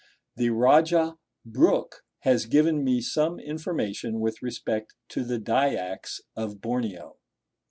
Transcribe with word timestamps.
The 0.35 0.49
Rajah 0.49 1.19
Brooke 1.45 2.03
has 2.21 2.47
given 2.47 2.83
me 2.83 3.01
some 3.01 3.39
information 3.39 4.19
with 4.19 4.41
respect 4.41 4.95
to 5.09 5.23
the 5.23 5.37
Dyaks 5.37 6.21
of 6.35 6.59
Borneo. 6.59 7.17